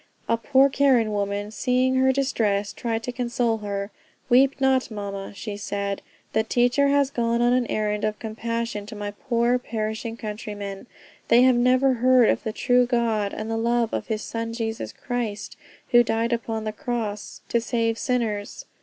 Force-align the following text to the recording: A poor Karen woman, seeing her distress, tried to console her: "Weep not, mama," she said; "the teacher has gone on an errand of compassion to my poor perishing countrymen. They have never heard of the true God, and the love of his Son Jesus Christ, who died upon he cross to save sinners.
A 0.27 0.35
poor 0.35 0.67
Karen 0.67 1.11
woman, 1.11 1.51
seeing 1.51 1.93
her 1.93 2.11
distress, 2.11 2.73
tried 2.73 3.03
to 3.03 3.11
console 3.11 3.59
her: 3.59 3.91
"Weep 4.29 4.59
not, 4.59 4.89
mama," 4.89 5.31
she 5.35 5.55
said; 5.55 6.01
"the 6.33 6.41
teacher 6.41 6.87
has 6.87 7.11
gone 7.11 7.39
on 7.39 7.53
an 7.53 7.67
errand 7.69 8.03
of 8.03 8.17
compassion 8.17 8.87
to 8.87 8.95
my 8.95 9.11
poor 9.11 9.59
perishing 9.59 10.17
countrymen. 10.17 10.87
They 11.27 11.43
have 11.43 11.55
never 11.55 11.93
heard 11.93 12.29
of 12.29 12.41
the 12.41 12.51
true 12.51 12.87
God, 12.87 13.31
and 13.31 13.47
the 13.51 13.57
love 13.57 13.93
of 13.93 14.07
his 14.07 14.23
Son 14.23 14.53
Jesus 14.53 14.91
Christ, 14.91 15.55
who 15.91 16.01
died 16.01 16.33
upon 16.33 16.65
he 16.65 16.71
cross 16.71 17.41
to 17.49 17.61
save 17.61 17.99
sinners. 17.99 18.65